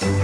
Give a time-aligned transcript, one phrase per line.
[0.00, 0.14] Welcome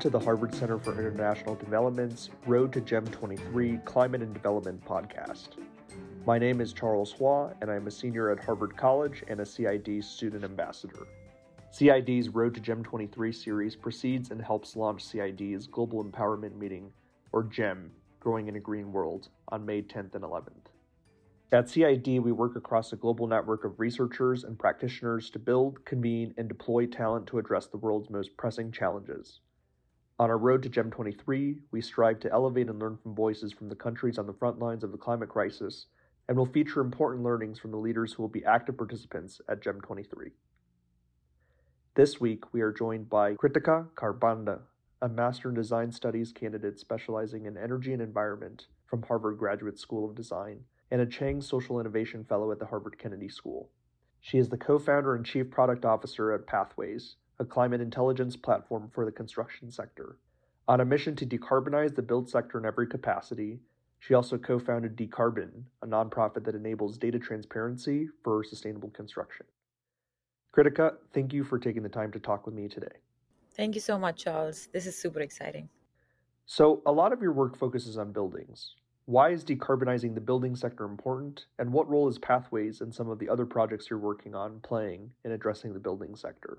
[0.00, 5.50] to the Harvard Center for International Development's Road to GEM 23 Climate and Development podcast.
[6.26, 10.02] My name is Charles Hua, and I'm a senior at Harvard College and a CID
[10.02, 11.06] student ambassador.
[11.70, 16.90] CID's Road to GEM 23 series precedes and helps launch CID's Global Empowerment Meeting,
[17.30, 17.92] or GEM,
[18.28, 20.66] Growing in a Green World, on May 10th and 11th.
[21.50, 26.34] At CID, we work across a global network of researchers and practitioners to build, convene,
[26.36, 29.40] and deploy talent to address the world's most pressing challenges.
[30.18, 33.70] On our road to GEM 23, we strive to elevate and learn from voices from
[33.70, 35.86] the countries on the front lines of the climate crisis,
[36.28, 39.80] and will feature important learnings from the leaders who will be active participants at GEM
[39.80, 40.32] 23.
[41.94, 44.58] This week, we are joined by Kritika Kharbanda,
[45.00, 50.04] a Master in Design Studies candidate specializing in energy and environment from Harvard Graduate School
[50.08, 53.70] of Design and a Chang Social Innovation Fellow at the Harvard Kennedy School.
[54.20, 58.90] She is the co founder and chief product officer at Pathways, a climate intelligence platform
[58.92, 60.18] for the construction sector.
[60.66, 63.60] On a mission to decarbonize the build sector in every capacity,
[64.00, 69.46] she also co founded Decarbon, a nonprofit that enables data transparency for sustainable construction.
[70.52, 72.96] Kritika, thank you for taking the time to talk with me today.
[73.58, 74.68] Thank you so much, Charles.
[74.72, 75.68] This is super exciting.
[76.46, 78.76] So, a lot of your work focuses on buildings.
[79.06, 83.18] Why is decarbonizing the building sector important, and what role is Pathways and some of
[83.18, 86.58] the other projects you're working on playing in addressing the building sector?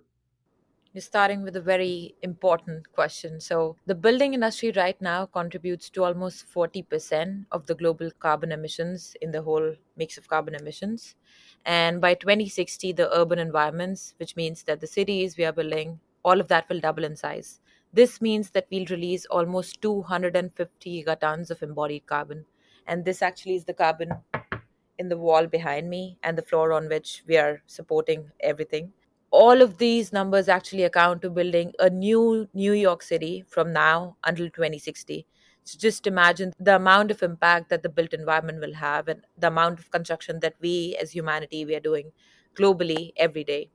[0.92, 3.40] You're starting with a very important question.
[3.40, 9.16] So, the building industry right now contributes to almost 40% of the global carbon emissions
[9.22, 11.16] in the whole mix of carbon emissions.
[11.66, 16.40] And by 2060, the urban environments, which means that the cities we are building, all
[16.40, 17.60] of that will double in size.
[17.92, 22.46] This means that we'll release almost 250 gigatons of embodied carbon.
[22.86, 24.12] And this actually is the carbon
[24.98, 28.92] in the wall behind me and the floor on which we are supporting everything.
[29.32, 34.18] All of these numbers actually account to building a new New York City from now
[34.24, 35.26] until 2060.
[35.64, 39.48] So just imagine the amount of impact that the built environment will have and the
[39.48, 42.12] amount of construction that we as humanity we are doing
[42.56, 43.70] globally every day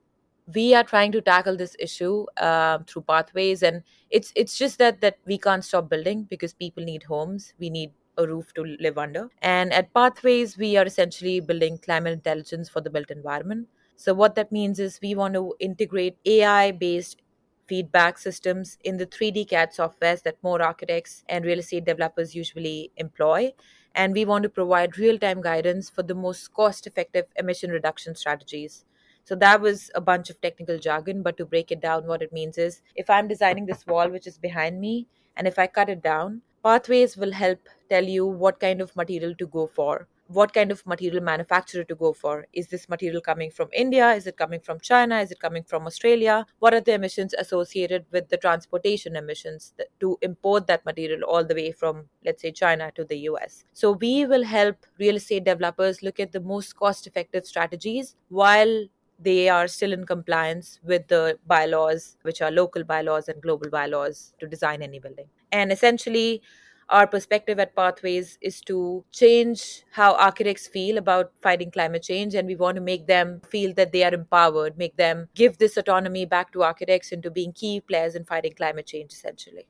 [0.52, 5.00] we are trying to tackle this issue uh, through pathways and it's it's just that
[5.00, 7.54] that we can't stop building because people need homes.
[7.58, 9.28] We need a roof to live under.
[9.42, 13.68] And at pathways we are essentially building climate intelligence for the built environment.
[13.96, 17.22] So what that means is we want to integrate ai based
[17.66, 22.92] feedback systems in the 3d cad softwares that more architects and real estate developers usually
[22.98, 23.52] employ.
[23.94, 28.14] And we want to provide real time guidance for the most cost effective emission reduction
[28.14, 28.84] strategies
[29.24, 32.32] so that was a bunch of technical jargon, but to break it down, what it
[32.32, 35.88] means is if I'm designing this wall which is behind me, and if I cut
[35.88, 37.58] it down, Pathways will help
[37.90, 41.94] tell you what kind of material to go for, what kind of material manufacturer to
[41.94, 42.46] go for.
[42.52, 44.12] Is this material coming from India?
[44.12, 45.20] Is it coming from China?
[45.20, 46.46] Is it coming from Australia?
[46.60, 51.54] What are the emissions associated with the transportation emissions to import that material all the
[51.54, 53.64] way from, let's say, China to the US?
[53.74, 58.86] So we will help real estate developers look at the most cost effective strategies while
[59.18, 64.34] they are still in compliance with the bylaws, which are local bylaws and global bylaws,
[64.40, 65.26] to design any building.
[65.52, 66.42] And essentially,
[66.90, 72.46] our perspective at Pathways is to change how architects feel about fighting climate change, and
[72.46, 76.26] we want to make them feel that they are empowered, make them give this autonomy
[76.26, 79.66] back to architects into being key players in fighting climate change, essentially.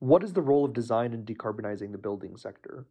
[0.00, 2.86] What is the role of design in decarbonizing the building sector?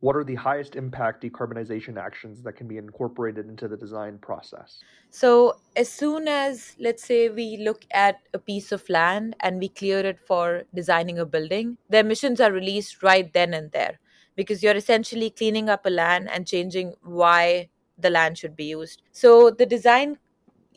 [0.00, 4.78] What are the highest impact decarbonization actions that can be incorporated into the design process?
[5.10, 9.68] So, as soon as, let's say, we look at a piece of land and we
[9.68, 13.98] clear it for designing a building, the emissions are released right then and there
[14.36, 19.02] because you're essentially cleaning up a land and changing why the land should be used.
[19.10, 20.18] So, the design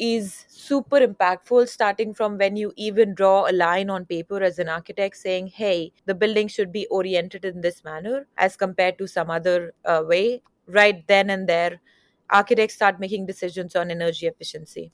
[0.01, 4.67] is super impactful starting from when you even draw a line on paper as an
[4.69, 9.29] architect saying hey the building should be oriented in this manner as compared to some
[9.29, 10.41] other uh, way.
[10.67, 11.81] Right then and there
[12.29, 14.91] architects start making decisions on energy efficiency.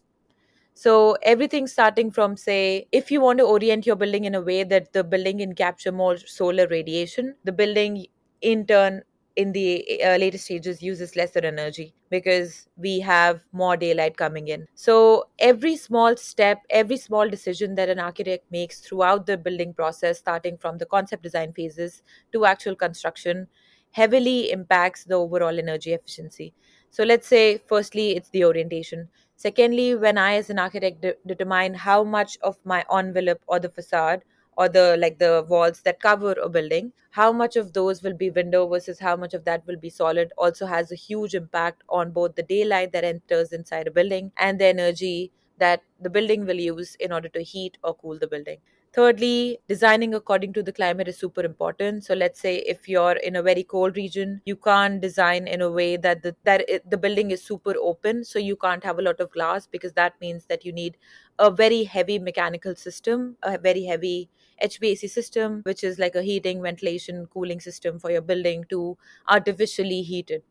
[0.73, 4.63] So everything starting from say if you want to orient your building in a way
[4.63, 8.05] that the building can capture more solar radiation the building
[8.41, 9.01] in turn
[9.37, 14.67] in the uh, later stages uses lesser energy because we have more daylight coming in.
[14.73, 20.17] So, every small step, every small decision that an architect makes throughout the building process,
[20.17, 22.01] starting from the concept design phases
[22.33, 23.47] to actual construction,
[23.91, 26.53] heavily impacts the overall energy efficiency.
[26.89, 29.07] So, let's say, firstly, it's the orientation.
[29.35, 33.69] Secondly, when I, as an architect, de- determine how much of my envelope or the
[33.69, 34.23] facade
[34.57, 38.29] or the like the walls that cover a building how much of those will be
[38.31, 42.11] window versus how much of that will be solid also has a huge impact on
[42.11, 46.59] both the daylight that enters inside a building and the energy that the building will
[46.69, 48.57] use in order to heat or cool the building
[48.93, 52.03] Thirdly, designing according to the climate is super important.
[52.03, 55.69] So let's say if you're in a very cold region, you can't design in a
[55.69, 59.03] way that the that it, the building is super open, so you can't have a
[59.03, 60.97] lot of glass because that means that you need
[61.37, 64.29] a very heavy mechanical system, a very heavy
[64.63, 70.01] HVAC system, which is like a heating, ventilation, cooling system for your building to artificially
[70.01, 70.43] heat it.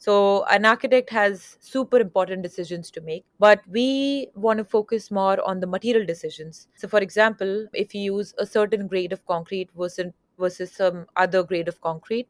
[0.00, 5.44] So, an architect has super important decisions to make, but we want to focus more
[5.44, 6.68] on the material decisions.
[6.76, 11.42] So, for example, if you use a certain grade of concrete versus, versus some other
[11.42, 12.28] grade of concrete,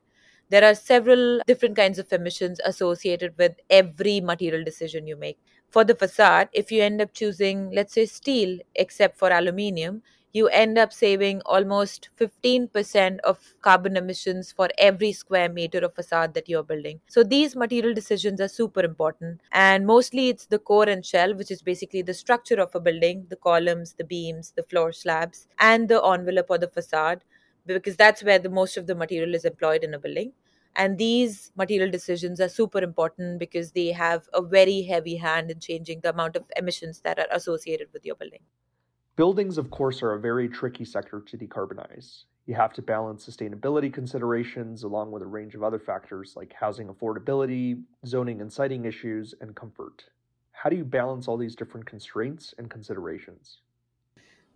[0.49, 5.39] there are several different kinds of emissions associated with every material decision you make.
[5.69, 10.03] For the facade, if you end up choosing, let's say, steel except for aluminium,
[10.33, 16.35] you end up saving almost 15% of carbon emissions for every square meter of facade
[16.35, 17.01] that you're building.
[17.09, 19.41] So these material decisions are super important.
[19.53, 23.27] And mostly it's the core and shell, which is basically the structure of a building,
[23.29, 27.25] the columns, the beams, the floor slabs, and the envelope or the facade,
[27.67, 30.33] because that's where the most of the material is employed in a building.
[30.77, 35.59] And these material decisions are super important because they have a very heavy hand in
[35.61, 38.41] changing the amount of emissions that are associated with your building.
[39.19, 42.23] Buildings, of course, are a very tricky sector to decarbonize.
[42.47, 46.87] You have to balance sustainability considerations along with a range of other factors like housing
[46.87, 50.05] affordability, zoning and siting issues, and comfort.
[50.53, 53.59] How do you balance all these different constraints and considerations?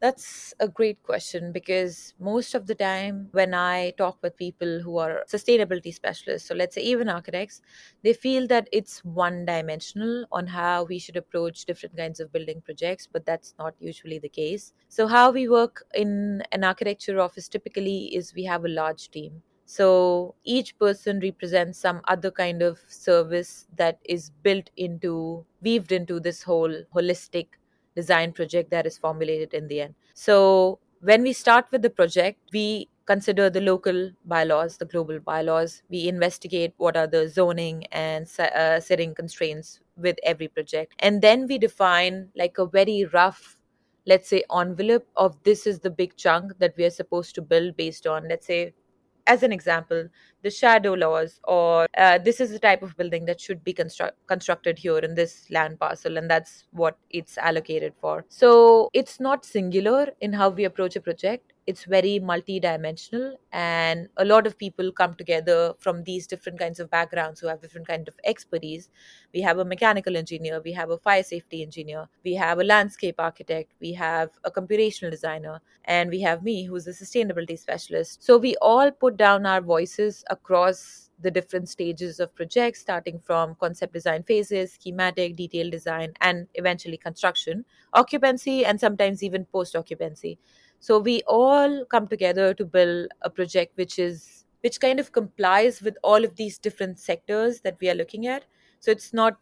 [0.03, 4.99] That's a great question because most of the time when I talk with people who
[4.99, 7.63] are sustainability specialists, so let's say even architects,
[8.03, 12.61] they feel that it's one dimensional on how we should approach different kinds of building
[12.63, 14.73] projects, but that's not usually the case.
[14.89, 19.43] So, how we work in an architecture office typically is we have a large team.
[19.65, 26.19] So each person represents some other kind of service that is built into, weaved into
[26.21, 27.47] this whole holistic
[27.95, 29.95] design project that is formulated in the end.
[30.15, 35.83] So when we start with the project, we consider the local bylaws, the global bylaws.
[35.91, 40.95] We investigate what are the zoning and uh, setting constraints with every project.
[41.01, 43.59] And then we define like a very rough,
[44.07, 47.77] let's say, envelope of this is the big chunk that we are supposed to build
[47.77, 48.73] based on, let's say,
[49.27, 50.09] as an example,
[50.43, 54.11] the shadow laws, or uh, this is the type of building that should be constru-
[54.27, 58.25] constructed here in this land parcel, and that's what it's allocated for.
[58.29, 64.25] So it's not singular in how we approach a project it's very multi-dimensional and a
[64.25, 68.09] lot of people come together from these different kinds of backgrounds who have different kind
[68.09, 68.89] of expertise
[69.33, 73.15] we have a mechanical engineer we have a fire safety engineer we have a landscape
[73.19, 78.37] architect we have a computational designer and we have me who's a sustainability specialist so
[78.37, 83.93] we all put down our voices across the different stages of projects, starting from concept
[83.93, 90.37] design phases, schematic, detailed design, and eventually construction, occupancy, and sometimes even post occupancy.
[90.83, 95.81] So we all come together to build a project which is which kind of complies
[95.81, 98.45] with all of these different sectors that we are looking at.
[98.81, 99.39] So it's not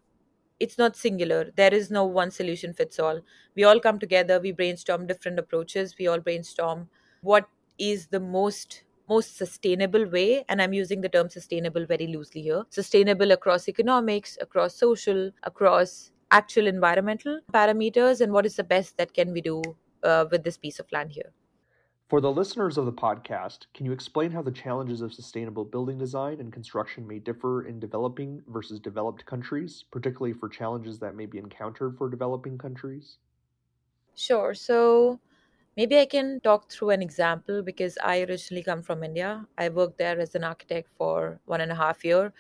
[0.59, 1.51] it's not singular.
[1.57, 3.23] There is no one solution fits all.
[3.57, 6.89] We all come together, we brainstorm different approaches, we all brainstorm
[7.23, 7.49] what
[7.79, 12.63] is the most most sustainable way and i'm using the term sustainable very loosely here
[12.71, 19.13] sustainable across economics across social across actual environmental parameters and what is the best that
[19.13, 19.61] can we do
[20.03, 21.33] uh, with this piece of land here.
[22.11, 25.97] For the listeners of the podcast, can you explain how the challenges of sustainable building
[25.97, 31.27] design and construction may differ in developing versus developed countries, particularly for challenges that may
[31.27, 33.19] be encountered for developing countries?
[34.17, 34.55] Sure.
[34.55, 35.21] So
[35.77, 39.47] maybe I can talk through an example because I originally come from India.
[39.57, 42.33] I worked there as an architect for one and a half year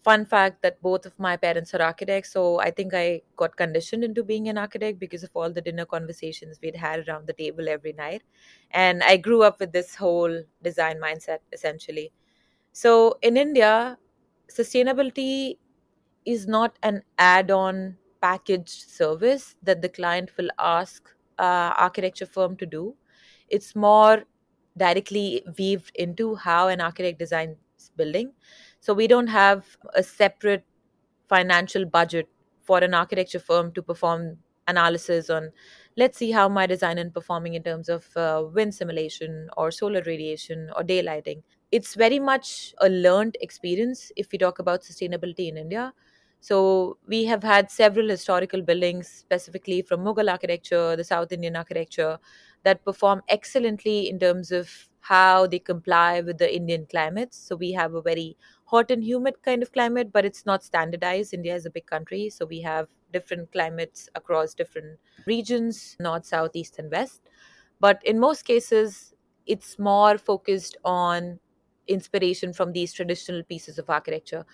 [0.00, 4.04] fun fact that both of my parents are architects so i think i got conditioned
[4.04, 7.68] into being an architect because of all the dinner conversations we'd had around the table
[7.68, 8.22] every night.
[8.70, 12.12] And i grew up with this whole design mindset essentially.
[12.72, 13.98] So in india
[14.50, 15.58] sustainability
[16.24, 22.66] is not an add-on packaged service that the client will ask uh, architecture firm to
[22.66, 22.94] do.
[23.48, 24.24] It's more
[24.76, 27.56] directly weaved into how an architect designs
[27.96, 28.32] building
[28.80, 30.64] so we don't have a separate
[31.28, 32.28] financial budget
[32.62, 35.50] for an architecture firm to perform analysis on.
[35.96, 40.02] Let's see how my design is performing in terms of uh, wind simulation or solar
[40.06, 41.42] radiation or daylighting.
[41.72, 45.92] It's very much a learned experience if we talk about sustainability in india.
[46.40, 52.18] So we have had several historical buildings specifically from mughal architecture the south indian architecture
[52.62, 57.36] that perform excellently in terms of how they comply with the Indian climates.
[57.38, 58.36] So we have a very
[58.70, 61.32] hot and humid kind of climate, but it's not standardized.
[61.34, 66.50] India is a big country, so we have different climates across different regions north, south,
[66.54, 67.22] east, and west.
[67.80, 69.14] But in most cases,
[69.46, 71.40] it's more focused on
[71.86, 74.44] inspiration from these traditional pieces of architecture.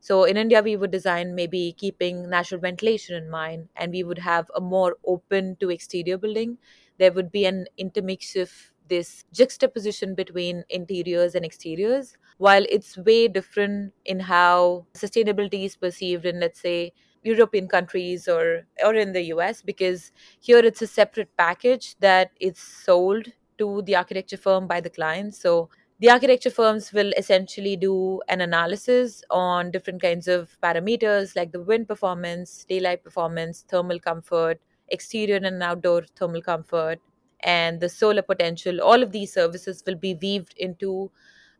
[0.00, 4.18] So in India, we would design maybe keeping natural ventilation in mind, and we would
[4.18, 6.58] have a more open to exterior building.
[6.98, 8.52] There would be an intermix of
[8.88, 16.26] this juxtaposition between interiors and exteriors, while it's way different in how sustainability is perceived
[16.26, 21.34] in, let's say, European countries or or in the US because here it's a separate
[21.38, 25.34] package that is sold to the architecture firm by the client.
[25.34, 31.52] So the architecture firms will essentially do an analysis on different kinds of parameters like
[31.52, 37.00] the wind performance, daylight performance, thermal comfort, exterior and outdoor thermal comfort,
[37.44, 38.80] and the solar potential.
[38.80, 41.10] All of these services will be weaved into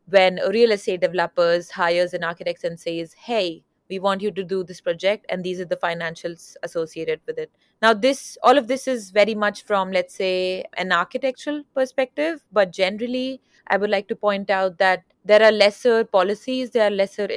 [0.07, 4.45] when a real estate developers hires an architect and says, "Hey, we want you to
[4.45, 7.50] do this project and these are the financials associated with it.
[7.83, 12.73] Now this all of this is very much from let's say an architectural perspective but
[12.73, 17.29] generally i would like to point out that there are lesser policies there are lesser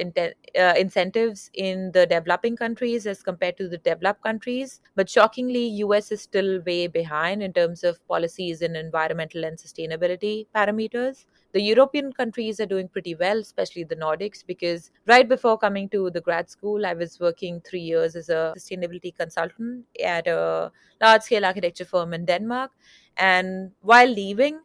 [0.58, 4.80] uh, incentives in the developing countries as compared to the developed countries.
[4.94, 10.46] But shockingly us is still way behind in terms of policies in environmental and sustainability
[10.54, 15.88] parameters the European countries are doing pretty well, especially the Nordics, because right before coming
[15.90, 20.70] to the grad school, I was working three years as a sustainability consultant at a
[21.00, 22.72] large scale architecture firm in Denmark.
[23.16, 24.60] And while leaving,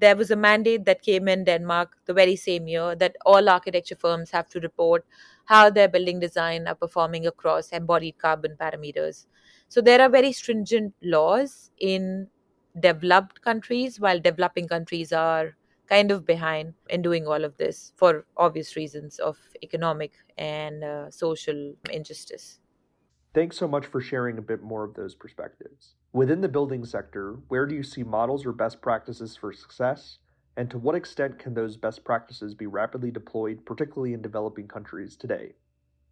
[0.00, 3.94] there was a mandate that came in Denmark the very same year that all architecture
[3.94, 5.04] firms have to report
[5.44, 9.26] how their building design are performing across embodied carbon parameters.
[9.68, 12.26] So there are very stringent laws in
[12.80, 15.56] developed countries, while developing countries are
[15.88, 21.10] kind of behind in doing all of this for obvious reasons of economic and uh,
[21.10, 22.60] social injustice.
[23.32, 25.94] Thanks so much for sharing a bit more of those perspectives.
[26.12, 30.18] Within the building sector, where do you see models or best practices for success?
[30.56, 35.16] And to what extent can those best practices be rapidly deployed, particularly in developing countries
[35.16, 35.54] today?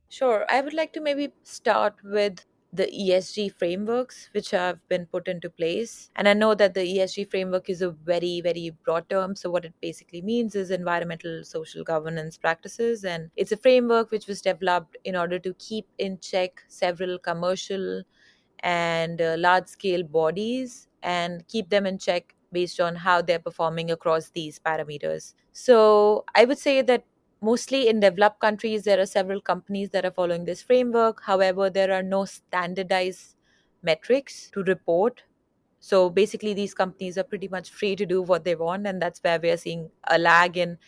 [0.09, 0.45] Sure.
[0.50, 5.49] I would like to maybe start with the ESG frameworks which have been put into
[5.49, 6.11] place.
[6.17, 9.35] And I know that the ESG framework is a very, very broad term.
[9.37, 13.05] So, what it basically means is environmental social governance practices.
[13.05, 18.03] And it's a framework which was developed in order to keep in check several commercial
[18.61, 23.91] and uh, large scale bodies and keep them in check based on how they're performing
[23.91, 25.35] across these parameters.
[25.53, 27.05] So, I would say that
[27.40, 31.23] mostly in developed countries, there are several companies that are following this framework.
[31.23, 33.37] However, there are no standardized
[33.83, 35.23] metrics to report.
[35.81, 38.87] So basically, these companies are pretty much free to do what they want.
[38.87, 40.78] And that's where we're seeing a lag in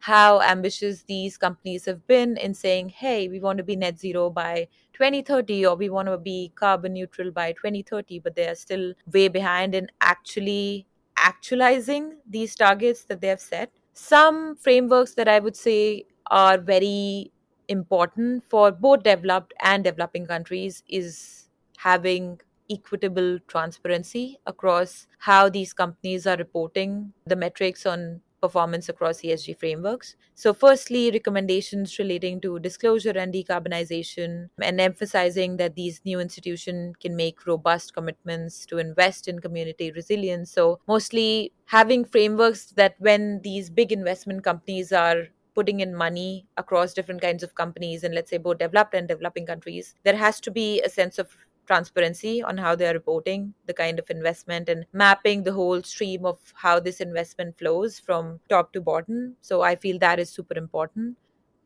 [0.00, 4.30] how ambitious these companies have been in saying, hey, we want to be net zero
[4.30, 8.92] by 2030 or we want to be carbon neutral by 2030, but they are still
[9.12, 10.86] way behind in actually
[11.16, 17.32] actualizing these targets that they have set some frameworks that I would say are very
[17.68, 21.48] important for both developed and developing countries is
[21.78, 29.58] having equitable transparency across how these companies are reporting the metrics on performance across ESG
[29.58, 30.16] frameworks.
[30.34, 37.16] So, firstly, recommendations relating to disclosure and decarbonization, and emphasizing that these new institutions can
[37.16, 40.50] make robust commitments to invest in community resilience.
[40.50, 46.92] So, mostly having frameworks that when these big investment companies are putting in money across
[46.92, 50.50] different kinds of companies and let's say both developed and developing countries there has to
[50.50, 51.34] be a sense of
[51.66, 56.24] transparency on how they are reporting the kind of investment and mapping the whole stream
[56.24, 59.36] of how this investment flows from top to bottom.
[59.40, 61.16] So I feel that is super important.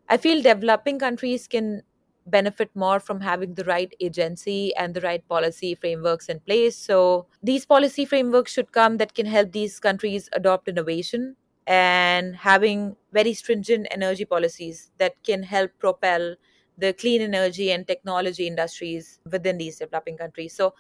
[0.09, 1.83] I feel developing countries can
[2.26, 6.76] benefit more from having the right agency and the right policy frameworks in place.
[6.76, 12.97] So these policy frameworks should come that can help these countries adopt innovation and having
[13.12, 16.35] very stringent energy policies that can help propel
[16.80, 20.54] the clean energy and technology industries within these developing countries.
[20.54, 20.75] So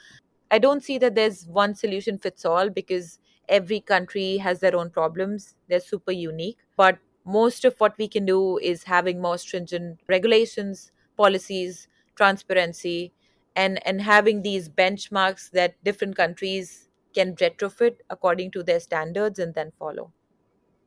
[0.50, 4.90] I don't see that there's one solution fits all because every country has their own
[4.90, 5.54] problems.
[5.68, 6.58] They're super unique.
[6.76, 13.12] But most of what we can do is having more stringent regulations, policies, transparency,
[13.54, 19.54] and, and having these benchmarks that different countries can retrofit according to their standards and
[19.54, 20.12] then follow.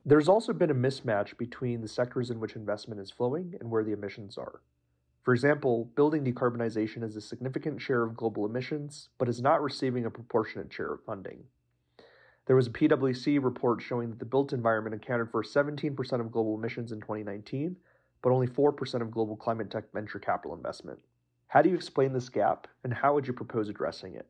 [0.06, 3.84] There's also been a mismatch between the sectors in which investment is flowing and where
[3.84, 4.60] the emissions are.
[5.24, 10.04] For example, building decarbonization is a significant share of global emissions, but is not receiving
[10.04, 11.44] a proportionate share of funding.
[12.46, 16.56] There was a PwC report showing that the built environment accounted for 17% of global
[16.58, 17.74] emissions in 2019,
[18.20, 20.98] but only 4% of global climate tech venture capital investment.
[21.48, 24.26] How do you explain this gap, and how would you propose addressing it?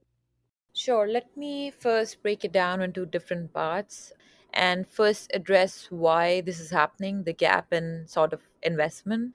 [0.75, 4.13] Sure, let me first break it down into different parts
[4.53, 9.35] and first address why this is happening the gap in sort of investment.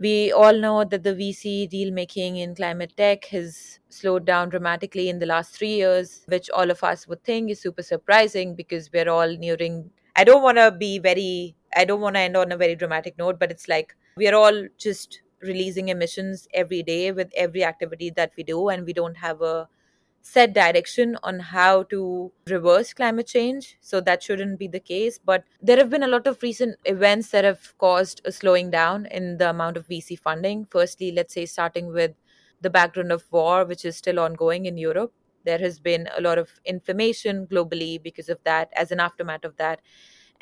[0.00, 5.08] We all know that the VC deal making in climate tech has slowed down dramatically
[5.08, 8.90] in the last three years, which all of us would think is super surprising because
[8.92, 9.90] we're all nearing.
[10.14, 13.18] I don't want to be very, I don't want to end on a very dramatic
[13.18, 18.32] note, but it's like we're all just releasing emissions every day with every activity that
[18.36, 19.68] we do, and we don't have a
[20.28, 23.78] set direction on how to reverse climate change.
[23.80, 25.18] So that shouldn't be the case.
[25.18, 29.06] But there have been a lot of recent events that have caused a slowing down
[29.06, 30.66] in the amount of VC funding.
[30.70, 32.12] Firstly, let's say starting with
[32.60, 35.14] the background of war, which is still ongoing in Europe.
[35.44, 39.56] There has been a lot of inflammation globally because of that, as an aftermath of
[39.56, 39.80] that.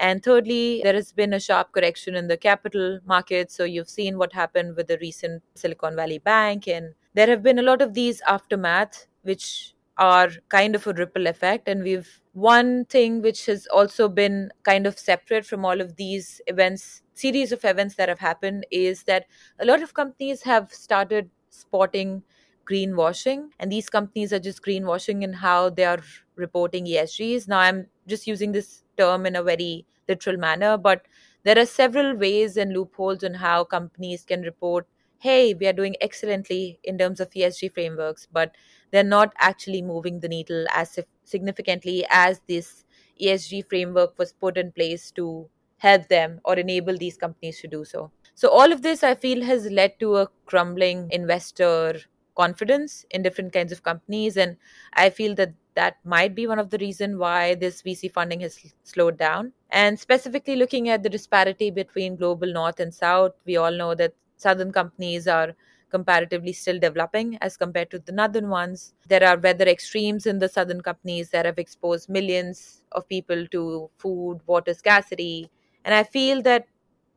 [0.01, 3.53] And thirdly, there has been a sharp correction in the capital market.
[3.53, 6.67] So you've seen what happened with the recent Silicon Valley Bank.
[6.67, 11.27] And there have been a lot of these aftermath, which are kind of a ripple
[11.27, 11.69] effect.
[11.69, 16.41] And we've one thing which has also been kind of separate from all of these
[16.47, 19.27] events, series of events that have happened, is that
[19.59, 22.23] a lot of companies have started spotting
[22.71, 23.49] greenwashing.
[23.59, 26.01] And these companies are just greenwashing in how they are
[26.35, 27.49] reporting ESGs.
[27.49, 31.07] Now, I'm just using this term in a very literal manner, but
[31.45, 34.87] there are several ways and loopholes on how companies can report
[35.27, 38.55] hey, we are doing excellently in terms of ESG frameworks, but
[38.93, 42.85] they're not actually moving the needle as significantly as this
[43.21, 47.85] ESG framework was put in place to help them or enable these companies to do
[47.85, 48.11] so.
[48.35, 52.01] So, all of this I feel has led to a crumbling investor
[52.37, 54.37] confidence in different kinds of companies.
[54.37, 54.57] And
[54.93, 58.59] I feel that that might be one of the reasons why this VC funding has
[58.85, 59.53] slowed down.
[59.71, 64.15] And specifically looking at the disparity between global north and south, we all know that
[64.37, 65.55] southern companies are
[65.91, 68.93] comparatively still developing as compared to the northern ones.
[69.09, 73.91] There are weather extremes in the southern companies that have exposed millions of people to
[73.99, 75.51] food, water scarcity.
[75.85, 76.67] And I feel that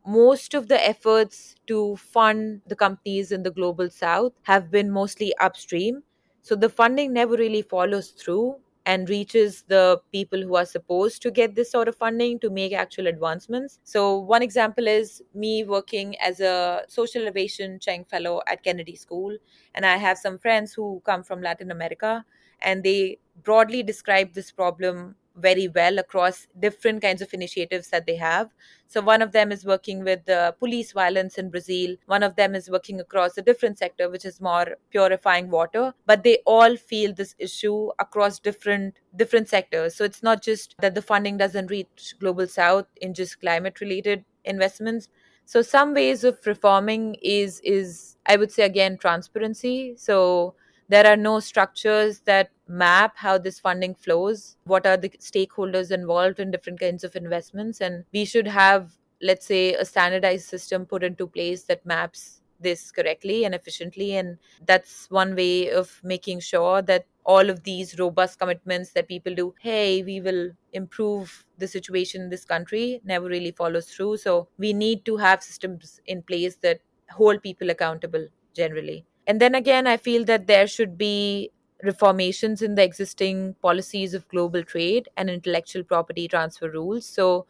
[0.05, 5.35] most of the efforts to fund the companies in the global south have been mostly
[5.37, 6.03] upstream.
[6.41, 8.57] So the funding never really follows through
[8.89, 12.73] and reaches the people who are supposed to get this sort of funding to make
[12.73, 13.79] actual advancements.
[13.83, 19.37] So, one example is me working as a social innovation Chang Fellow at Kennedy School,
[19.75, 22.25] and I have some friends who come from Latin America,
[22.63, 28.15] and they broadly describe this problem very well across different kinds of initiatives that they
[28.15, 28.49] have.
[28.87, 31.95] So, one of them is working with the police violence in Brazil.
[32.07, 35.93] One of them is working across a different sector, which is more purifying water.
[36.05, 39.95] But they all feel this issue across different different sectors.
[39.95, 44.25] So, it's not just that the funding doesn't reach global south in just climate related
[44.45, 45.09] investments.
[45.45, 49.95] So, some ways of reforming is is I would say again transparency.
[49.97, 50.53] So
[50.89, 56.39] there are no structures that map how this funding flows, what are the stakeholders involved
[56.39, 57.79] in different kinds of investments.
[57.79, 62.91] And we should have, let's say, a standardized system put into place that maps this
[62.91, 64.15] correctly and efficiently.
[64.17, 69.33] And that's one way of making sure that all of these robust commitments that people
[69.35, 74.17] do, hey, we will improve the situation in this country, never really follows through.
[74.17, 79.05] So we need to have systems in place that hold people accountable generally.
[79.29, 81.51] And then again, I feel that there should be
[81.83, 87.05] reformations in the existing policies of global trade and intellectual property transfer rules.
[87.05, 87.45] So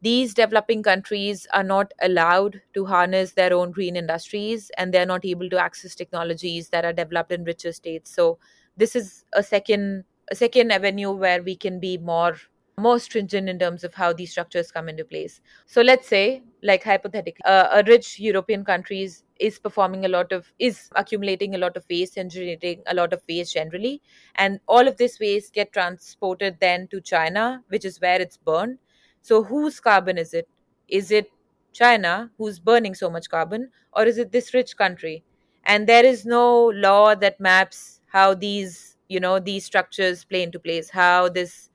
[0.00, 5.26] these developing countries are not allowed to harness their own green industries and they're not
[5.26, 8.10] able to access technologies that are developed in richer states.
[8.10, 8.38] So
[8.78, 12.36] this is a second a second avenue where we can be more
[12.78, 15.42] more stringent in terms of how these structures come into place.
[15.66, 20.52] So let's say, like hypothetically, uh, a rich European countries is performing a lot of
[20.58, 24.00] is accumulating a lot of waste and generating a lot of waste generally,
[24.36, 28.78] and all of this waste get transported then to China, which is where it's burned.
[29.22, 30.48] So whose carbon is it?
[30.88, 31.30] Is it
[31.72, 35.24] China who's burning so much carbon, or is it this rich country?
[35.64, 40.58] And there is no law that maps how these you know these structures play into
[40.58, 41.70] place, how this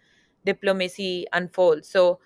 [0.46, 1.90] diplomacy unfolds.
[1.90, 2.20] So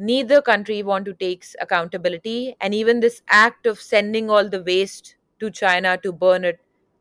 [0.00, 5.16] neither country want to take accountability and even this act of sending all the waste
[5.38, 6.58] to China to burn it,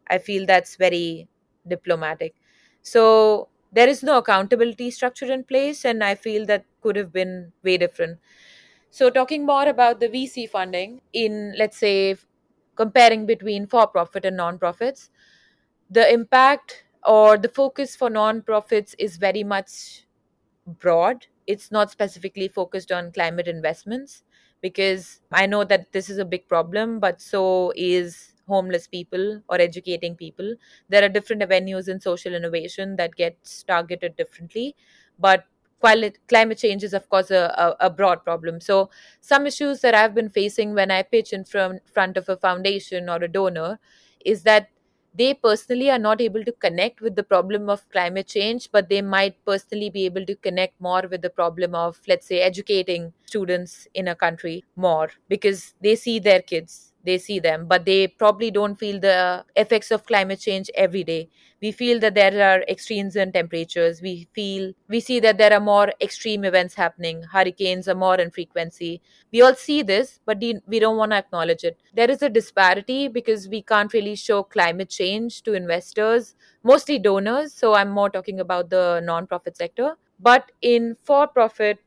[0.10, 1.28] I feel that's very
[1.68, 2.36] diplomatic.
[2.82, 7.54] So there is no accountability structure in place and I feel that could have been
[7.64, 8.20] way different.
[8.90, 12.18] So talking more about the VC funding in let's say
[12.76, 15.10] comparing between for profit and non-profits,
[15.90, 20.06] the impact or the focus for non-profits is very much
[20.80, 21.28] broad.
[21.48, 24.24] It's not specifically focused on climate investments
[24.62, 29.60] because I know that this is a big problem, but so is homeless people or
[29.60, 30.56] educating people.
[30.90, 34.76] There are different avenues in social innovation that gets targeted differently,
[35.18, 35.46] but
[35.82, 38.90] climate change is of course a, a, broad problem so
[39.22, 43.10] some issues that i've been facing when i pitch in front, front of a foundation
[43.10, 43.80] or a donor
[44.26, 44.70] is that
[45.14, 49.02] they personally are not able to connect with the problem of climate change, but they
[49.02, 53.88] might personally be able to connect more with the problem of, let's say, educating students
[53.94, 58.52] in a country more because they see their kids they see them, but they probably
[58.52, 61.30] don't feel the effects of climate change every day.
[61.62, 64.02] We feel that there are extremes in temperatures.
[64.02, 67.24] We feel we see that there are more extreme events happening.
[67.24, 69.02] Hurricanes are more in frequency.
[69.34, 71.78] We all see this, but we don't want to acknowledge it.
[71.94, 77.54] There is a disparity because we can't really show climate change to investors, mostly donors.
[77.54, 79.96] So I'm more talking about the non-profit sector.
[80.22, 81.80] But in for-profit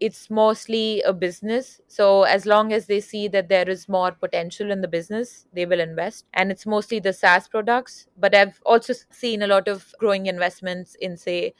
[0.00, 1.80] it's mostly a business.
[1.88, 5.66] So as long as they see that there is more potential in the business, they
[5.66, 6.26] will invest.
[6.34, 8.06] And it's mostly the SaaS products.
[8.18, 11.54] But I've also seen a lot of growing investments in, say,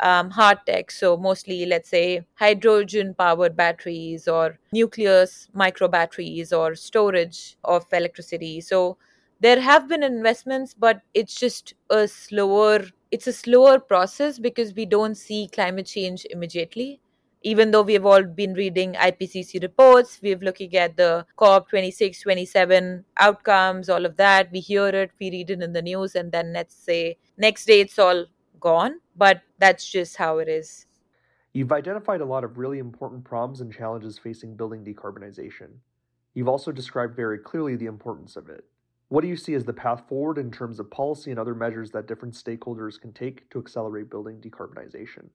[0.00, 0.90] um, hard tech.
[0.90, 8.60] So mostly, let's say, hydrogen powered batteries or nuclear micro batteries or storage of electricity.
[8.60, 8.96] So
[9.40, 12.84] there have been investments, but it's just a slower.
[13.10, 17.00] It's a slower process because we don't see climate change immediately
[17.42, 23.04] even though we have all been reading IPCC reports, we're looking at the COP26, 27
[23.18, 24.50] outcomes, all of that.
[24.52, 27.80] We hear it, we read it in the news, and then let's say next day
[27.80, 28.26] it's all
[28.60, 29.00] gone.
[29.16, 30.86] But that's just how it is.
[31.52, 35.68] You've identified a lot of really important problems and challenges facing building decarbonization.
[36.34, 38.64] You've also described very clearly the importance of it.
[39.08, 41.90] What do you see as the path forward in terms of policy and other measures
[41.90, 45.28] that different stakeholders can take to accelerate building decarbonization?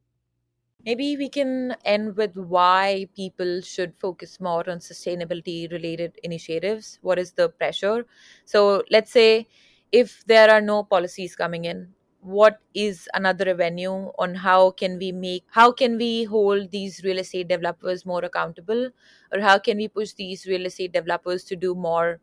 [0.86, 7.00] Maybe we can end with why people should focus more on sustainability related initiatives.
[7.02, 8.06] What is the pressure?
[8.46, 9.48] So, let's say
[9.92, 15.12] if there are no policies coming in, what is another avenue on how can we
[15.12, 18.90] make how can we hold these real estate developers more accountable
[19.32, 22.20] or how can we push these real estate developers to do more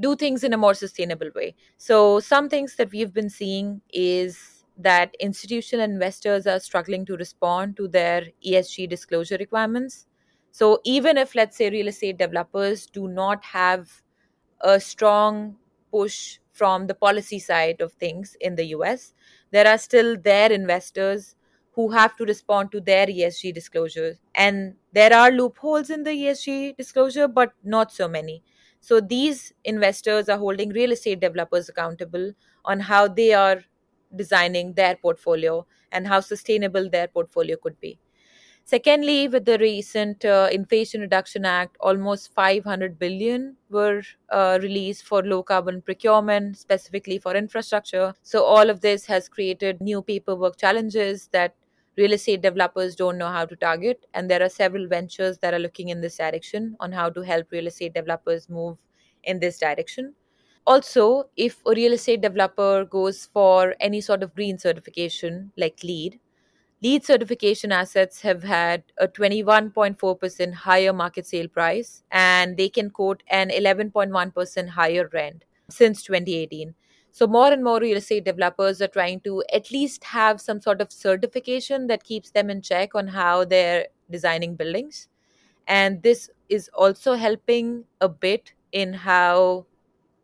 [0.00, 4.63] do things in a more sustainable way so some things that we've been seeing is
[4.76, 10.06] that institutional investors are struggling to respond to their ESG disclosure requirements.
[10.50, 14.02] So, even if, let's say, real estate developers do not have
[14.60, 15.56] a strong
[15.90, 19.12] push from the policy side of things in the US,
[19.50, 21.36] there are still their investors
[21.72, 24.18] who have to respond to their ESG disclosures.
[24.34, 28.42] And there are loopholes in the ESG disclosure, but not so many.
[28.80, 32.32] So these investors are holding real estate developers accountable
[32.64, 33.62] on how they are
[34.16, 37.98] designing their portfolio and how sustainable their portfolio could be.
[38.66, 45.22] Secondly, with the recent uh, Inflation Reduction Act, almost 500 billion were uh, released for
[45.22, 48.14] low carbon procurement, specifically for infrastructure.
[48.22, 51.54] So all of this has created new paperwork challenges that
[51.98, 54.06] real estate developers don't know how to target.
[54.14, 57.52] And there are several ventures that are looking in this direction on how to help
[57.52, 58.78] real estate developers move
[59.24, 60.14] in this direction
[60.66, 66.18] also if a real estate developer goes for any sort of green certification like LEED
[66.82, 73.22] LEED certification assets have had a 21.4% higher market sale price and they can quote
[73.30, 76.74] an 11.1% higher rent since 2018
[77.16, 80.80] so more and more real estate developers are trying to at least have some sort
[80.80, 85.06] of certification that keeps them in check on how they're designing buildings.
[85.68, 89.66] And this is also helping a bit in how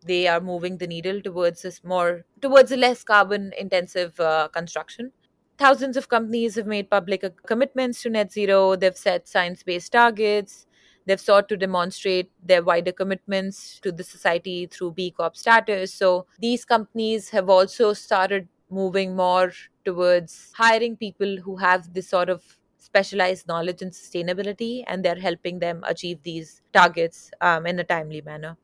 [0.04, 5.12] they are moving the needle towards this more towards a less carbon intensive uh, construction.
[5.58, 8.76] Thousands of companies have made public commitments to net zero.
[8.76, 10.66] They've set science based targets.
[11.06, 15.92] They've sought to demonstrate their wider commitments to the society through b corp status.
[15.92, 19.52] So these companies have also started moving more
[19.84, 22.42] towards hiring people who have this sort of
[22.78, 28.20] specialized knowledge in sustainability and they're helping them achieve these targets um, in a timely
[28.20, 28.56] manner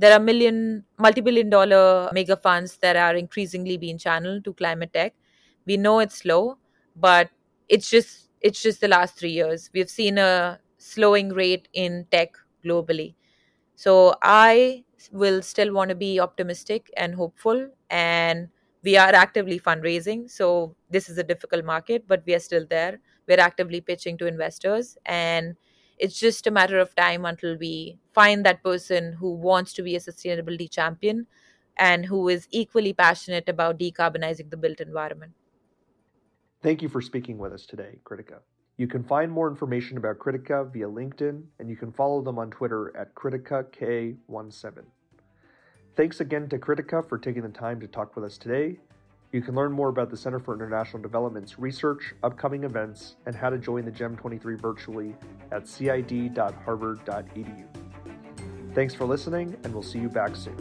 [0.00, 5.14] there are million, multi-billion dollar mega funds that are increasingly being channeled to climate tech.
[5.66, 6.56] We know it's slow,
[6.96, 7.28] but
[7.68, 9.70] it's just it's just the last three years.
[9.74, 12.30] We've seen a slowing rate in tech
[12.64, 13.14] globally.
[13.76, 18.48] So I will still want to be optimistic and hopeful and
[18.82, 23.00] we are actively fundraising so this is a difficult market but we are still there
[23.26, 25.56] we're actively pitching to investors and
[26.00, 29.94] it's just a matter of time until we find that person who wants to be
[29.96, 31.26] a sustainability champion
[31.76, 35.32] and who is equally passionate about decarbonizing the built environment.
[36.62, 38.38] Thank you for speaking with us today, Kritika.
[38.76, 42.50] You can find more information about Kritika via LinkedIn, and you can follow them on
[42.50, 44.84] Twitter at KritikaK17.
[45.96, 48.78] Thanks again to Kritika for taking the time to talk with us today.
[49.32, 53.48] You can learn more about the Center for International Development's research, upcoming events, and how
[53.48, 55.14] to join the GEM 23 virtually
[55.52, 57.64] at cid.harvard.edu.
[58.74, 60.56] Thanks for listening, and we'll see you back soon.